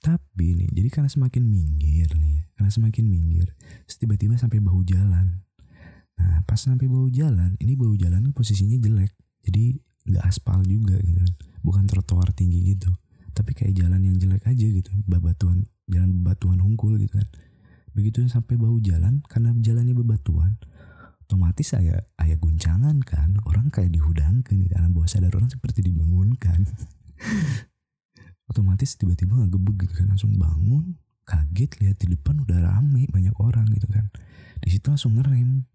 Tapi 0.00 0.56
nih 0.56 0.68
jadi 0.72 0.88
karena 0.88 1.10
semakin 1.12 1.44
minggir 1.44 2.08
nih 2.16 2.48
karena 2.56 2.70
semakin 2.72 3.04
minggir 3.04 3.52
tiba-tiba 4.00 4.36
sampai 4.40 4.60
bahu 4.60 4.80
jalan 4.84 5.44
nah 6.20 6.44
pas 6.44 6.60
sampai 6.60 6.84
bahu 6.84 7.08
jalan 7.08 7.56
ini 7.56 7.72
bahu 7.72 7.96
jalan 7.96 8.36
posisinya 8.36 8.76
jelek. 8.76 9.16
Jadi 9.48 9.80
nggak 10.04 10.24
aspal 10.28 10.60
juga 10.68 11.00
gitu 11.00 11.16
kan. 11.16 11.32
Bukan 11.64 11.84
trotoar 11.88 12.36
tinggi 12.36 12.76
gitu. 12.76 12.92
Tapi 13.32 13.56
kayak 13.56 13.72
jalan 13.72 14.04
yang 14.04 14.20
jelek 14.20 14.44
aja 14.44 14.66
gitu. 14.68 14.92
Bebatuan 15.08 15.64
jalan 15.88 16.20
bebatuan 16.20 16.60
hungkul 16.60 17.00
gitu 17.00 17.16
kan. 17.16 17.28
Begitu 17.96 18.28
sampai 18.28 18.60
bahu 18.60 18.84
jalan 18.84 19.24
karena 19.24 19.56
jalannya 19.56 19.96
bebatuan 19.96 20.60
otomatis 21.30 21.78
saya 21.78 22.02
ayah 22.18 22.34
guncangan 22.42 22.98
kan. 23.06 23.38
Orang 23.46 23.70
kayak 23.70 23.94
dihudangkan 23.94 24.66
di 24.66 24.66
dalam 24.66 24.90
bawah 24.90 25.06
sadar 25.06 25.30
orang 25.30 25.46
seperti 25.46 25.86
dibangunkan. 25.86 26.66
Otomatis 28.50 28.98
tiba-tiba 28.98 29.38
nggak 29.38 29.54
gebuk 29.54 29.78
gitu 29.86 29.94
kan. 29.94 30.10
Langsung 30.10 30.34
bangun 30.34 30.98
kaget 31.22 31.70
lihat 31.78 32.02
di 32.02 32.18
depan 32.18 32.42
udah 32.42 32.58
rame 32.66 33.06
banyak 33.06 33.30
orang 33.38 33.70
gitu 33.70 33.86
kan. 33.86 34.10
Di 34.58 34.74
situ 34.74 34.90
langsung 34.90 35.14
ngerem 35.14 35.69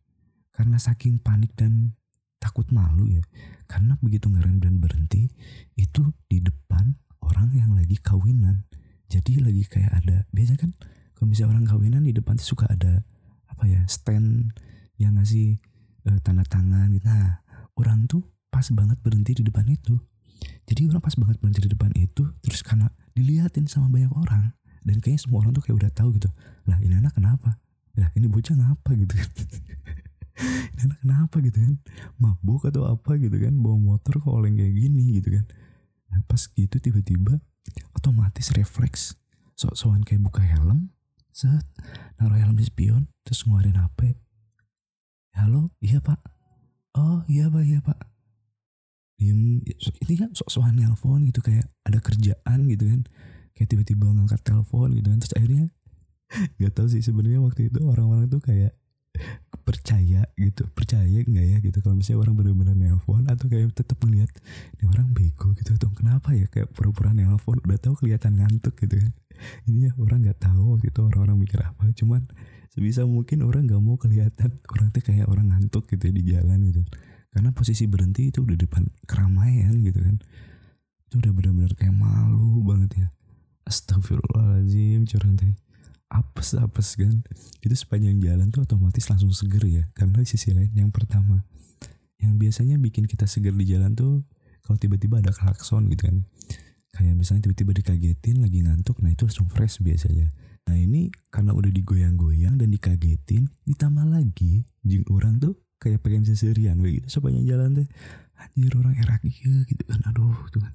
karena 0.56 0.80
saking 0.80 1.20
panik 1.20 1.52
dan 1.60 1.94
takut 2.40 2.66
malu 2.72 3.12
ya. 3.12 3.24
Karena 3.68 4.00
begitu 4.00 4.32
ngerem 4.32 4.64
dan 4.64 4.80
berhenti 4.80 5.28
itu 5.76 6.16
di 6.32 6.40
depan 6.40 6.96
orang 7.20 7.52
yang 7.52 7.76
lagi 7.76 8.00
kawinan. 8.00 8.64
Jadi 9.12 9.44
lagi 9.44 9.68
kayak 9.68 9.92
ada 10.04 10.24
biasa 10.32 10.58
kan 10.58 10.72
kalau 11.16 11.28
misalnya 11.32 11.60
orang 11.60 11.66
kawinan 11.68 12.02
di 12.08 12.14
depan 12.16 12.40
tuh 12.40 12.56
suka 12.56 12.66
ada 12.70 13.04
apa 13.52 13.64
ya 13.70 13.82
stand 13.88 14.52
yang 15.00 15.20
ngasih 15.20 15.60
uh, 16.08 16.20
tanda 16.24 16.48
tangan 16.48 16.92
gitu. 16.96 17.06
Nah 17.06 17.44
orang 17.76 18.08
tuh 18.08 18.24
pas 18.48 18.66
banget 18.72 18.98
berhenti 19.04 19.36
di 19.36 19.44
depan 19.44 19.68
itu. 19.68 20.00
Jadi 20.66 20.90
orang 20.90 21.02
pas 21.02 21.16
banget 21.18 21.38
berhenti 21.42 21.62
di 21.66 21.72
depan 21.72 21.92
itu 21.98 22.24
terus 22.40 22.62
karena 22.64 22.90
diliatin 23.16 23.66
sama 23.66 23.88
banyak 23.90 24.12
orang 24.14 24.54
dan 24.86 25.02
kayaknya 25.02 25.22
semua 25.26 25.42
orang 25.42 25.56
tuh 25.56 25.64
kayak 25.66 25.78
udah 25.82 25.92
tahu 25.96 26.14
gitu 26.20 26.30
lah 26.70 26.78
ini 26.82 27.00
anak 27.00 27.18
kenapa? 27.18 27.58
Lah 27.96 28.12
ini 28.14 28.28
bocah 28.28 28.54
ngapa? 28.54 28.92
gitu 28.94 29.16
anak 30.84 30.98
kenapa 31.02 31.36
gitu 31.44 31.58
kan? 31.60 31.76
Mabuk 32.20 32.68
atau 32.68 32.88
apa 32.88 33.16
gitu 33.20 33.36
kan? 33.40 33.54
Bawa 33.60 33.78
motor 33.80 34.20
kok 34.20 34.32
oleng 34.32 34.60
kayak 34.60 34.76
gini 34.76 35.20
gitu 35.20 35.40
kan? 35.40 35.46
Nah, 36.12 36.20
pas 36.28 36.42
gitu 36.52 36.76
tiba-tiba 36.80 37.40
otomatis 37.96 38.52
refleks. 38.54 39.16
Sok-sokan 39.56 40.04
kayak 40.04 40.24
buka 40.24 40.44
helm 40.44 40.92
set 41.36 41.68
naruh 42.16 42.40
helm 42.40 42.56
di 42.56 42.64
spion 42.64 43.12
terus 43.28 43.44
ngeluarin 43.44 43.76
HP 43.76 44.16
halo? 45.36 45.70
Iya 45.84 46.00
pak. 46.00 46.20
Oh 46.96 47.22
iya 47.28 47.52
pak 47.52 47.64
iya 47.68 47.80
pak. 47.84 48.00
Diem. 49.20 49.60
Ini 50.08 50.14
kan 50.16 50.32
sok-sokan 50.32 50.80
nelpon 50.80 51.28
gitu 51.28 51.44
kayak 51.44 51.68
ada 51.84 52.00
kerjaan 52.00 52.72
gitu 52.72 52.88
kan. 52.88 53.02
Kayak 53.56 53.68
tiba-tiba 53.72 54.12
ngangkat 54.16 54.42
telepon 54.44 54.96
gitu 54.96 55.08
kan. 55.12 55.20
Terus 55.20 55.36
akhirnya 55.36 55.66
nggak 56.58 56.74
tahu 56.74 56.88
sih 56.88 57.04
sebenarnya 57.04 57.44
waktu 57.44 57.68
itu 57.68 57.80
orang-orang 57.84 58.32
tuh 58.32 58.40
kayak 58.40 58.74
percaya 59.66 60.30
gitu 60.38 60.70
percaya 60.78 61.10
nggak 61.26 61.46
ya 61.46 61.58
gitu? 61.58 61.78
Kalau 61.82 61.98
misalnya 61.98 62.22
orang 62.22 62.36
benar-benar 62.38 62.76
nelpon 62.78 63.26
atau 63.26 63.50
kayak 63.50 63.74
tetap 63.74 63.98
melihat 64.06 64.30
ini 64.78 64.84
orang 64.86 65.10
bego 65.10 65.58
gitu 65.58 65.74
tuh 65.82 65.92
kenapa 65.98 66.38
ya? 66.38 66.46
Kayak 66.48 66.70
pura-pura 66.78 67.12
nelpon 67.18 67.58
udah 67.66 67.80
tahu 67.82 67.98
kelihatan 68.06 68.38
ngantuk 68.38 68.78
gitu 68.78 69.02
kan. 69.02 69.12
Ini 69.66 69.90
ya 69.90 69.92
orang 69.98 70.22
nggak 70.22 70.40
tahu 70.40 70.78
waktu 70.78 70.94
itu 70.94 71.02
orang-orang 71.02 71.38
mikir 71.42 71.60
apa. 71.66 71.84
Cuman 71.98 72.30
sebisa 72.72 73.04
mungkin 73.10 73.42
orang 73.42 73.66
nggak 73.66 73.82
mau 73.82 73.98
kelihatan. 73.98 74.62
Orang 74.70 74.94
tuh 74.94 75.02
kayak 75.02 75.26
orang 75.26 75.50
ngantuk 75.50 75.90
gitu 75.90 76.04
ya 76.08 76.14
di 76.14 76.24
jalan 76.30 76.60
gitu. 76.70 76.82
Karena 77.34 77.52
posisi 77.52 77.84
berhenti 77.90 78.32
itu 78.32 78.46
udah 78.46 78.56
depan 78.56 78.86
keramaian 79.10 79.76
gitu 79.82 80.00
kan. 80.00 80.22
Itu 81.10 81.20
udah 81.20 81.32
benar-benar 81.34 81.74
kayak 81.74 81.96
malu 81.98 82.64
banget 82.64 82.92
ya. 83.02 83.08
Astagfirullahaladzim 83.66 85.10
curang 85.10 85.36
apes 86.10 86.58
apes 86.58 86.98
kan. 86.98 87.26
Itu 87.62 87.74
sepanjang 87.74 88.22
jalan 88.22 88.50
tuh 88.54 88.66
otomatis 88.66 89.06
langsung 89.10 89.34
seger 89.34 89.64
ya. 89.66 89.84
Karena 89.98 90.22
di 90.22 90.28
sisi 90.30 90.54
lain 90.54 90.72
yang 90.76 90.92
pertama 90.94 91.44
yang 92.22 92.40
biasanya 92.40 92.80
bikin 92.80 93.06
kita 93.06 93.28
seger 93.30 93.54
di 93.54 93.66
jalan 93.70 93.94
tuh 93.94 94.24
kalau 94.66 94.78
tiba-tiba 94.82 95.22
ada 95.22 95.32
klakson 95.34 95.90
gitu 95.94 96.10
kan. 96.10 96.26
Kayak 96.96 97.16
misalnya 97.20 97.52
tiba-tiba 97.52 97.76
dikagetin 97.76 98.40
lagi 98.40 98.64
ngantuk 98.64 99.04
nah 99.04 99.12
itu 99.12 99.28
langsung 99.28 99.52
fresh 99.52 99.84
biasanya. 99.84 100.32
Nah 100.66 100.78
ini 100.80 101.14
karena 101.30 101.54
udah 101.54 101.70
digoyang-goyang 101.70 102.58
dan 102.58 102.70
dikagetin 102.74 103.52
ditambah 103.68 104.08
lagi 104.10 104.66
jing 104.82 105.06
orang 105.12 105.38
tuh 105.38 105.60
kayak 105.78 106.02
pengen 106.02 106.26
seserian 106.26 106.80
begitu 106.80 107.06
sepanjang 107.12 107.46
jalan 107.46 107.70
teh 107.78 107.88
anjir 108.36 108.72
orang 108.76 108.96
erak 109.00 109.22
iya 109.24 109.64
gitu 109.68 109.84
kan. 109.88 110.00
Aduh 110.12 110.36
tuh 110.52 110.62
kan. 110.62 110.74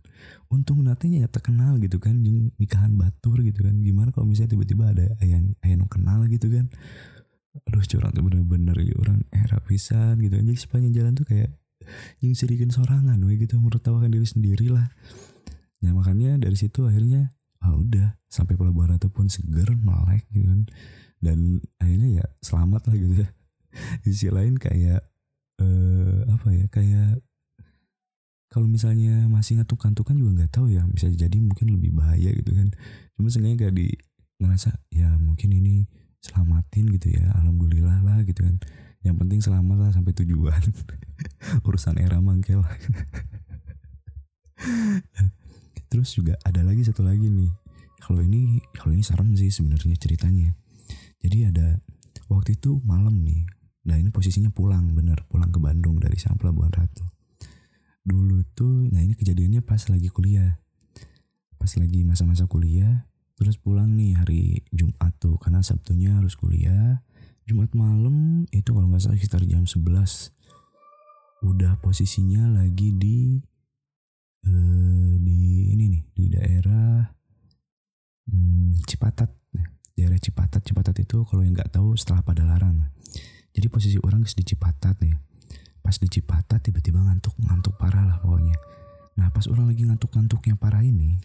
Untung 0.48 0.82
nantinya 0.82 1.24
ya 1.24 1.28
terkenal 1.28 1.76
gitu 1.78 2.00
kan 2.00 2.20
jeng 2.24 2.52
nikahan 2.56 2.96
batur 2.96 3.40
gitu 3.44 3.60
kan. 3.64 3.76
Gimana 3.80 4.10
kalau 4.10 4.26
misalnya 4.28 4.56
tiba-tiba 4.56 4.90
ada 4.92 5.06
yang 5.24 5.54
yang 5.62 5.84
kenal 5.86 6.24
gitu 6.26 6.48
kan? 6.48 6.72
Aduh 7.68 7.82
curang 7.84 8.12
tuh 8.14 8.22
bener-bener 8.24 8.76
ya 8.80 8.94
orang 8.98 9.24
era 9.30 9.58
pisan 9.60 10.18
gitu 10.24 10.34
kan. 10.40 10.44
Jadi 10.48 10.58
sepanjang 10.58 10.92
jalan 10.96 11.12
tuh 11.16 11.26
kayak 11.28 11.50
yang 12.20 12.32
sedikin 12.36 12.72
sorangan 12.72 13.20
we 13.24 13.36
gitu. 13.36 13.60
Menertawakan 13.60 14.10
diri 14.12 14.26
sendiri 14.26 14.66
lah. 14.72 14.88
Nah 15.84 15.92
makanya 15.96 16.40
dari 16.40 16.56
situ 16.56 16.88
akhirnya 16.88 17.32
ah 17.60 17.76
udah. 17.76 18.16
Sampai 18.30 18.54
pelabuhan 18.54 18.94
ratu 18.94 19.10
pun 19.10 19.26
seger 19.26 19.74
melek 19.76 20.24
gitu 20.32 20.46
kan. 20.48 20.60
Dan 21.20 21.60
akhirnya 21.76 22.22
ya 22.22 22.24
selamat 22.40 22.88
lah 22.88 22.96
gitu 22.96 23.14
ya. 23.26 23.28
Di 24.02 24.10
sisi 24.10 24.28
lain 24.32 24.58
kayak 24.58 25.02
eh, 25.60 26.18
apa 26.26 26.48
ya 26.50 26.66
kayak 26.72 27.20
kalau 28.50 28.66
misalnya 28.66 29.30
masih 29.30 29.62
ngantuk-ngantukan 29.62 30.18
juga 30.18 30.30
nggak 30.42 30.50
tahu 30.50 30.74
ya 30.74 30.82
bisa 30.90 31.06
jadi 31.06 31.38
mungkin 31.38 31.70
lebih 31.70 31.94
bahaya 31.94 32.34
gitu 32.34 32.50
kan. 32.50 32.74
Cuma 33.14 33.30
seenggaknya 33.30 33.66
kayak 33.66 33.74
di 33.78 33.94
ngerasa 34.42 34.74
ya 34.90 35.14
mungkin 35.22 35.54
ini 35.54 35.86
selamatin 36.18 36.90
gitu 36.98 37.14
ya 37.14 37.30
alhamdulillah 37.38 38.02
lah 38.02 38.18
gitu 38.26 38.42
kan. 38.42 38.58
Yang 39.06 39.16
penting 39.22 39.38
selamat 39.38 39.76
lah 39.78 39.90
sampai 39.94 40.12
tujuan. 40.18 40.62
Urusan 41.66 42.02
era 42.02 42.18
mangkel 42.18 42.60
terus 45.90 46.14
juga 46.14 46.38
ada 46.42 46.66
lagi 46.66 46.82
satu 46.82 47.06
lagi 47.06 47.30
nih. 47.30 47.54
Kalau 48.02 48.18
ini 48.18 48.58
kalau 48.74 48.90
ini 48.90 49.06
serem 49.06 49.30
sih 49.38 49.54
sebenarnya 49.54 49.94
ceritanya. 49.94 50.50
Jadi 51.22 51.38
ada 51.46 51.78
waktu 52.26 52.58
itu 52.58 52.82
malam 52.82 53.22
nih 53.22 53.46
nah 53.80 53.96
ini 53.96 54.12
posisinya 54.12 54.52
pulang 54.52 54.92
bener 54.92 55.24
pulang 55.26 55.48
ke 55.48 55.56
Bandung 55.58 55.96
dari 55.96 56.14
sang 56.20 56.36
Pelabuhan 56.36 56.68
Ratu 56.68 57.19
dulu 58.04 58.42
tuh 58.56 58.88
nah 58.90 59.00
ini 59.04 59.12
kejadiannya 59.14 59.60
pas 59.64 59.80
lagi 59.88 60.08
kuliah. 60.08 60.58
Pas 61.60 61.72
lagi 61.76 62.00
masa-masa 62.04 62.48
kuliah 62.48 63.08
terus 63.40 63.56
pulang 63.56 63.96
nih 63.96 64.20
hari 64.20 64.68
Jumat 64.68 65.16
tuh 65.16 65.40
karena 65.40 65.60
Sabtunya 65.64 66.16
harus 66.16 66.36
kuliah. 66.36 67.04
Jumat 67.48 67.72
malam 67.74 68.46
itu 68.54 68.70
kalau 68.70 68.86
nggak 68.86 69.02
salah 69.02 69.18
sekitar 69.18 69.42
jam 69.48 69.66
11 69.66 69.82
udah 71.40 71.80
posisinya 71.80 72.52
lagi 72.52 72.94
di 72.94 73.40
eh, 74.44 75.12
di 75.18 75.40
ini 75.72 75.84
nih 75.88 76.04
di 76.14 76.24
daerah 76.30 77.08
hmm, 78.28 78.84
Cipatat. 78.86 79.30
Daerah 79.96 80.16
Cipatat 80.16 80.64
Cipatat 80.64 80.96
itu 81.00 81.24
kalau 81.28 81.44
yang 81.44 81.52
nggak 81.52 81.76
tahu 81.76 81.92
setelah 81.92 82.24
pada 82.24 82.48
larang 82.48 82.80
jadi 83.50 83.66
posisi 83.68 83.98
orang 84.00 84.22
di 84.24 84.44
Cipatat 84.46 84.96
nih 85.02 85.14
pas 85.80 85.96
di 85.96 86.08
Cipatat 86.08 86.60
tiba-tiba 86.60 87.00
ngantuk 87.00 87.34
ngantuk 87.40 87.74
parah 87.80 88.04
lah 88.04 88.18
pokoknya. 88.20 88.56
Nah 89.16 89.28
pas 89.32 89.44
orang 89.48 89.72
lagi 89.72 89.84
ngantuk-ngantuknya 89.84 90.56
parah 90.56 90.84
ini 90.84 91.20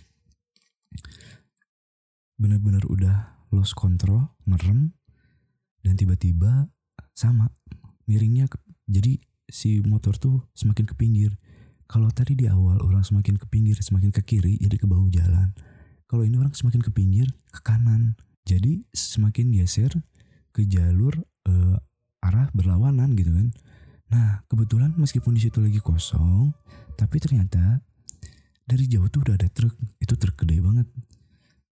bener-bener 2.35 2.83
udah 2.87 3.47
lost 3.55 3.75
control 3.79 4.27
merem 4.43 4.91
dan 5.83 5.95
tiba-tiba 5.95 6.67
sama 7.15 7.47
miringnya 8.09 8.51
ke, 8.51 8.59
jadi 8.91 9.15
si 9.47 9.79
motor 9.85 10.17
tuh 10.19 10.43
semakin 10.51 10.83
ke 10.89 10.95
pinggir. 10.97 11.31
Kalau 11.85 12.09
tadi 12.09 12.33
di 12.33 12.49
awal 12.49 12.81
orang 12.81 13.05
semakin 13.05 13.37
ke 13.37 13.45
pinggir 13.45 13.77
semakin 13.77 14.09
ke 14.09 14.25
kiri 14.25 14.57
jadi 14.57 14.75
ke 14.75 14.89
bahu 14.89 15.07
jalan. 15.13 15.53
Kalau 16.09 16.25
ini 16.25 16.37
orang 16.37 16.53
semakin 16.53 16.81
ke 16.81 16.91
pinggir 16.91 17.29
ke 17.53 17.61
kanan. 17.61 18.17
Jadi 18.45 18.85
semakin 18.93 19.49
geser 19.53 19.89
ke 20.53 20.65
jalur 20.69 21.17
uh, 21.49 21.77
arah 22.21 22.49
berlawanan 22.53 23.13
gitu 23.17 23.33
kan. 23.33 23.53
Nah 24.11 24.45
kebetulan 24.49 24.93
meskipun 24.97 25.33
di 25.37 25.41
situ 25.41 25.61
lagi 25.61 25.79
kosong, 25.81 26.53
tapi 26.99 27.17
ternyata 27.17 27.81
dari 28.65 28.85
jauh 28.89 29.09
tuh 29.09 29.25
udah 29.25 29.35
ada 29.37 29.49
truk. 29.49 29.73
Itu 30.01 30.17
truk 30.17 30.35
gede 30.45 30.61
banget. 30.61 30.87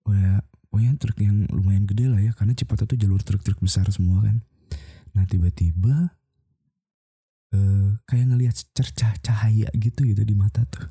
Ya, 0.09 0.43
pokoknya 0.67 0.91
truk 0.99 1.17
yang 1.23 1.47
lumayan 1.49 1.87
gede 1.87 2.11
lah 2.11 2.19
ya, 2.19 2.35
karena 2.35 2.51
Cipatat 2.53 2.85
tuh 2.85 2.99
jalur 2.99 3.23
truk-truk 3.23 3.57
besar 3.63 3.87
semua 3.89 4.19
kan. 4.19 4.43
Nah 5.15 5.23
tiba-tiba 5.23 6.11
kayak 8.07 8.25
ngelihat 8.29 8.55
cercah 8.73 9.13
cahaya 9.21 9.69
gitu 9.77 10.05
gitu 10.05 10.21
di 10.21 10.35
mata 10.35 10.65
tuh 10.67 10.85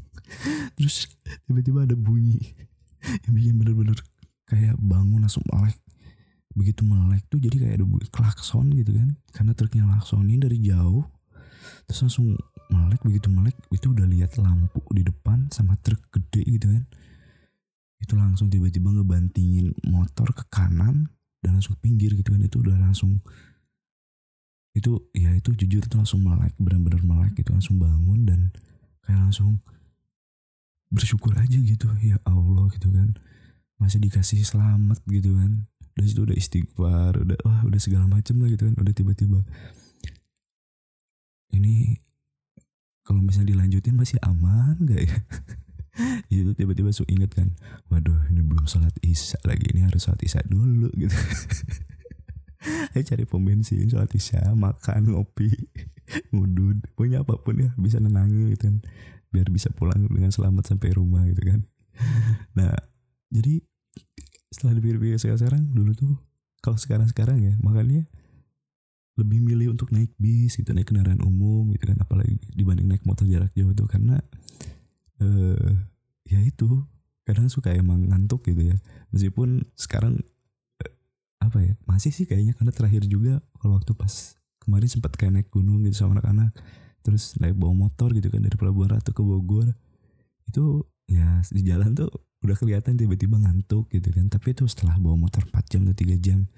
terus 0.76 1.08
tiba-tiba 1.48 1.84
ada 1.86 1.96
bunyi 1.96 2.56
yang 3.26 3.32
bikin 3.34 3.54
bener-bener 3.58 3.98
kayak 4.48 4.76
bangun 4.80 5.22
langsung 5.22 5.44
melek 5.48 5.76
begitu 6.52 6.84
melek 6.84 7.24
tuh 7.32 7.40
jadi 7.40 7.56
kayak 7.56 7.74
ada 7.80 7.84
bunyi 7.88 8.08
klakson 8.12 8.72
gitu 8.76 8.92
kan. 8.92 9.16
Karena 9.32 9.52
truknya 9.56 9.84
laksonin 9.88 10.40
dari 10.40 10.58
jauh 10.60 11.04
terus 11.86 11.98
langsung 12.08 12.34
melek 12.70 13.00
begitu 13.02 13.28
melek 13.28 13.56
itu 13.74 13.92
udah 13.92 14.06
lihat 14.06 14.38
lampu 14.38 14.80
di 14.94 15.02
depan 15.04 15.50
sama 15.52 15.76
truk 15.80 16.00
gede 16.12 16.42
gitu 16.46 16.66
kan. 16.70 16.84
Itu 18.02 18.14
langsung 18.18 18.50
tiba-tiba 18.50 18.90
ngebantingin 18.90 19.76
motor 19.86 20.34
ke 20.34 20.44
kanan 20.50 21.10
dan 21.42 21.58
langsung 21.58 21.78
pinggir 21.78 22.14
gitu 22.14 22.34
kan. 22.34 22.42
Itu 22.42 22.62
udah 22.62 22.76
langsung 22.78 23.20
itu 24.72 25.04
ya 25.12 25.36
itu 25.36 25.52
jujur 25.52 25.84
itu 25.84 25.94
langsung 26.00 26.24
melek 26.24 26.56
benar-benar 26.56 27.04
melek 27.04 27.36
gitu 27.36 27.52
langsung 27.52 27.76
bangun 27.76 28.24
dan 28.24 28.40
kayak 29.04 29.20
langsung 29.28 29.60
bersyukur 30.88 31.36
aja 31.36 31.56
gitu 31.56 31.88
ya 32.00 32.16
Allah 32.24 32.68
gitu 32.72 32.88
kan. 32.88 33.16
Masih 33.80 33.98
dikasih 33.98 34.46
selamat 34.46 35.02
gitu 35.10 35.34
kan 35.34 35.66
dari 36.02 36.10
situ 36.10 36.26
udah 36.26 36.34
istighfar 36.34 37.12
udah 37.14 37.38
wah 37.46 37.62
udah 37.62 37.78
segala 37.78 38.10
macem 38.10 38.42
lah 38.42 38.50
gitu 38.50 38.66
kan. 38.66 38.74
Udah 38.74 38.90
tiba-tiba 38.90 39.46
ini 41.54 41.94
kalau 43.06 43.22
misalnya 43.22 43.54
dilanjutin 43.54 43.94
masih 43.94 44.18
aman 44.26 44.82
gak 44.82 45.06
ya? 45.06 45.16
Itu 46.32 46.58
tiba-tiba 46.58 46.90
su 46.90 47.06
inget 47.06 47.36
kan 47.38 47.54
waduh 47.92 48.16
ini 48.32 48.42
belum 48.42 48.64
sholat 48.66 48.96
isya 49.04 49.38
lagi 49.46 49.70
ini 49.70 49.86
harus 49.86 50.08
sholat 50.08 50.18
isya 50.26 50.42
dulu 50.42 50.90
gitu. 51.00 51.14
Ayo 52.98 53.02
cari 53.06 53.22
pom 53.22 53.46
bensin 53.46 53.86
sholat 53.86 54.10
isya 54.10 54.58
makan 54.58 55.14
ngopi 55.14 55.54
ngudud 56.34 56.82
punya 56.98 57.22
apa 57.22 57.38
pun 57.38 57.62
ya 57.62 57.70
bisa 57.78 58.02
nenangin 58.02 58.50
gitu 58.50 58.74
kan. 58.74 58.76
Biar 59.30 59.48
bisa 59.54 59.70
pulang 59.70 60.10
dengan 60.10 60.34
selamat 60.34 60.74
sampai 60.74 60.98
rumah 60.98 61.22
gitu 61.30 61.46
kan. 61.46 61.60
Nah 62.58 62.74
jadi 63.30 63.62
setelah 64.52 64.76
dipikir-pikir 64.76 65.16
sekarang 65.16 65.72
dulu 65.72 65.96
tuh 65.96 66.14
kalau 66.60 66.76
sekarang-sekarang 66.76 67.40
ya 67.40 67.56
makanya 67.64 68.04
lebih 69.16 69.40
milih 69.40 69.72
untuk 69.72 69.92
naik 69.92 70.12
bis 70.20 70.56
gitu 70.56 70.72
naik 70.76 70.88
kendaraan 70.88 71.20
umum 71.24 71.72
gitu 71.72 71.88
kan 71.88 71.98
apalagi 72.00 72.36
dibanding 72.52 72.88
naik 72.88 73.04
motor 73.08 73.24
jarak 73.24 73.52
jauh 73.56 73.72
tuh 73.72 73.88
karena 73.88 74.20
eh 75.20 75.72
ya 76.28 76.40
itu 76.40 76.84
kadang 77.22 77.46
suka 77.46 77.70
emang 77.74 78.10
ngantuk 78.10 78.42
gitu 78.46 78.74
ya. 78.74 78.76
Meskipun 79.14 79.62
sekarang 79.78 80.18
eh, 80.82 80.92
apa 81.42 81.58
ya 81.62 81.74
masih 81.86 82.10
sih 82.10 82.26
kayaknya 82.26 82.56
karena 82.56 82.72
terakhir 82.74 83.02
juga 83.06 83.42
kalau 83.58 83.78
waktu 83.78 83.94
pas 83.94 84.38
kemarin 84.62 84.88
sempat 84.90 85.14
kayak 85.18 85.32
naik 85.42 85.48
gunung 85.50 85.82
gitu 85.86 86.06
sama 86.06 86.18
anak-anak 86.18 86.54
terus 87.02 87.34
naik 87.42 87.58
bawa 87.58 87.74
motor 87.74 88.14
gitu 88.14 88.30
kan 88.30 88.46
dari 88.46 88.54
Pelabuhan 88.54 88.94
Ratu 88.94 89.10
ke 89.10 89.22
Bogor 89.26 89.66
itu 90.46 90.86
ya 91.10 91.42
di 91.50 91.62
jalan 91.66 91.98
tuh 91.98 92.10
udah 92.42 92.56
kelihatan 92.58 92.98
tiba-tiba 92.98 93.38
ngantuk 93.38 93.86
gitu 93.94 94.10
kan. 94.10 94.26
Tapi 94.26 94.54
itu 94.54 94.66
setelah 94.66 94.98
bawa 94.98 95.14
motor 95.14 95.46
4 95.46 95.54
jam 95.70 95.86
atau 95.86 95.94
3 95.94 96.18
jam. 96.18 96.50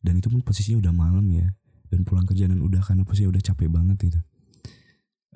Dan 0.00 0.24
itu 0.24 0.32
pun 0.32 0.40
posisinya 0.40 0.80
udah 0.80 0.94
malam 0.96 1.24
ya. 1.28 1.52
Dan 1.92 2.08
pulang 2.08 2.24
kerja 2.24 2.48
dan 2.48 2.64
udah 2.64 2.80
karena 2.80 3.04
posisinya 3.04 3.36
udah 3.36 3.42
capek 3.44 3.68
banget 3.68 3.96
gitu. 4.08 4.20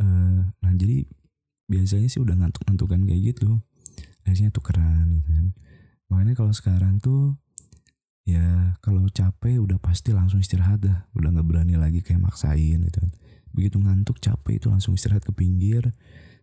Uh, 0.00 0.48
nah 0.64 0.72
jadi 0.72 1.04
biasanya 1.68 2.08
sih 2.08 2.20
udah 2.24 2.36
ngantuk-ngantukan 2.40 3.04
kayak 3.04 3.20
gitu. 3.36 3.60
Akhirnya 4.24 4.48
tukeran 4.48 5.20
gitu 5.20 5.28
kan. 5.28 5.46
Makanya 6.08 6.34
kalau 6.40 6.52
sekarang 6.56 6.96
tuh 7.00 7.36
ya 8.24 8.76
kalau 8.80 9.04
capek 9.12 9.60
udah 9.60 9.76
pasti 9.76 10.16
langsung 10.16 10.40
istirahat 10.40 10.80
dah. 10.80 11.04
Udah 11.12 11.36
nggak 11.36 11.46
berani 11.48 11.76
lagi 11.76 12.00
kayak 12.00 12.24
maksain 12.24 12.80
gitu 12.80 12.96
kan. 12.96 13.12
Begitu 13.52 13.76
ngantuk 13.76 14.24
capek 14.24 14.56
itu 14.56 14.72
langsung 14.72 14.96
istirahat 14.96 15.20
ke 15.20 15.36
pinggir. 15.36 15.92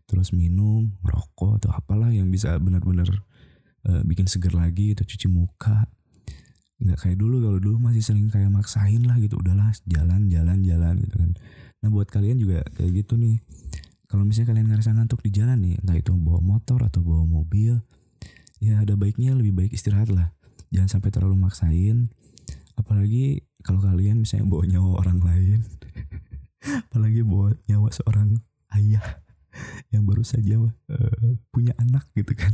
Terus 0.06 0.34
minum 0.34 0.98
rokok 1.06 1.62
atau 1.62 1.70
apalah 1.74 2.10
yang 2.10 2.34
bisa 2.34 2.58
benar-benar 2.58 3.10
uh, 3.88 4.02
bikin 4.04 4.28
seger 4.28 4.52
lagi 4.56 4.92
atau 4.98 5.06
cuci 5.06 5.28
muka. 5.32 5.88
Nggak 6.80 6.98
kayak 7.06 7.18
dulu 7.20 7.44
kalau 7.44 7.60
dulu 7.60 7.78
masih 7.80 8.04
sering 8.04 8.28
kayak 8.32 8.52
maksain 8.52 9.04
lah 9.06 9.16
gitu. 9.20 9.40
Udahlah 9.40 9.72
jalan 9.88 10.28
jalan 10.28 10.64
jalan 10.64 10.96
gitu 11.04 11.16
kan. 11.20 11.32
Nah 11.80 11.88
buat 11.92 12.08
kalian 12.12 12.40
juga 12.40 12.66
kayak 12.76 13.06
gitu 13.06 13.16
nih. 13.16 13.40
Kalau 14.10 14.26
misalnya 14.26 14.58
kalian 14.58 14.68
ngerasa 14.74 14.96
ngantuk 14.98 15.22
di 15.22 15.30
jalan 15.30 15.62
nih 15.62 15.78
entah 15.80 15.96
itu 15.96 16.12
bawa 16.18 16.42
motor 16.42 16.82
atau 16.82 17.00
bawa 17.06 17.30
mobil 17.30 17.78
ya 18.60 18.82
ada 18.82 18.98
baiknya 18.98 19.38
lebih 19.38 19.54
baik 19.54 19.72
istirahat 19.76 20.10
lah. 20.10 20.34
Jangan 20.74 21.00
sampai 21.00 21.10
terlalu 21.14 21.38
maksain. 21.38 22.10
Apalagi 22.76 23.44
kalau 23.62 23.84
kalian 23.84 24.24
misalnya 24.24 24.50
bawa 24.50 24.64
nyawa 24.66 24.92
orang 25.06 25.20
lain. 25.22 25.60
Apalagi 26.90 27.22
bawa 27.24 27.56
nyawa 27.70 27.88
seorang 27.94 28.40
ayah 28.76 29.24
yang 29.90 30.06
baru 30.06 30.24
saja 30.24 30.62
uh, 30.62 31.30
punya 31.50 31.74
anak 31.82 32.06
gitu 32.14 32.34
kan 32.38 32.54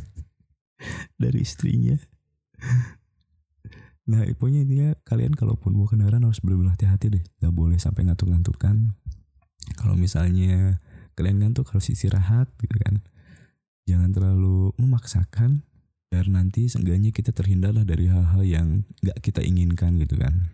dari 1.21 1.41
istrinya 1.43 1.95
Nah 4.05 4.21
pokoknya 4.37 4.61
intinya 4.65 4.89
kalian 5.01 5.33
kalaupun 5.33 5.73
mau 5.73 5.89
kendaraan 5.89 6.21
harus 6.21 6.37
benar-benar 6.37 6.77
hati-hati 6.77 7.09
deh. 7.09 7.23
Gak 7.41 7.53
boleh 7.53 7.81
sampai 7.81 8.05
ngantuk-ngantukan. 8.05 8.93
Kalau 9.81 9.95
misalnya 9.97 10.77
kalian 11.17 11.41
ngantuk 11.41 11.73
harus 11.73 11.89
istirahat 11.89 12.53
gitu 12.61 12.77
kan. 12.77 13.01
Jangan 13.89 14.13
terlalu 14.13 14.77
memaksakan. 14.77 15.65
Biar 16.13 16.29
nanti 16.29 16.69
seenggaknya 16.69 17.09
kita 17.09 17.33
terhindarlah 17.33 17.81
dari 17.81 18.05
hal-hal 18.05 18.45
yang 18.45 18.85
gak 19.01 19.25
kita 19.25 19.41
inginkan 19.41 19.97
gitu 19.97 20.21
kan. 20.21 20.53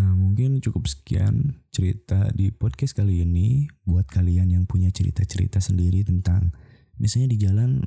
Nah 0.00 0.16
mungkin 0.16 0.64
cukup 0.64 0.88
sekian 0.88 1.60
cerita 1.68 2.32
di 2.32 2.48
podcast 2.48 2.96
kali 2.96 3.20
ini. 3.28 3.68
Buat 3.84 4.08
kalian 4.08 4.56
yang 4.56 4.64
punya 4.64 4.88
cerita-cerita 4.88 5.60
sendiri 5.60 6.00
tentang 6.00 6.56
misalnya 7.00 7.32
di 7.32 7.38
jalan 7.40 7.80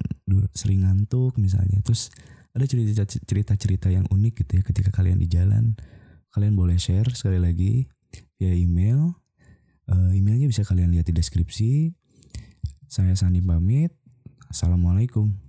sering 0.57 0.83
ngantuk 0.83 1.37
misalnya. 1.37 1.79
Terus 1.85 2.09
ada 2.53 2.65
cerita-cerita 2.65 3.87
yang 3.93 4.09
unik 4.09 4.33
gitu 4.45 4.51
ya 4.59 4.63
ketika 4.65 4.89
kalian 4.93 5.21
di 5.21 5.29
jalan 5.29 5.77
kalian 6.33 6.57
boleh 6.57 6.81
share 6.81 7.13
sekali 7.13 7.37
lagi 7.37 7.85
via 8.41 8.53
email. 8.57 9.13
Uh, 9.85 10.15
emailnya 10.15 10.49
bisa 10.49 10.65
kalian 10.65 10.89
lihat 10.89 11.05
di 11.05 11.13
deskripsi. 11.13 11.93
Saya 12.89 13.13
Sandi 13.13 13.41
pamit. 13.41 13.93
Assalamualaikum 14.49 15.42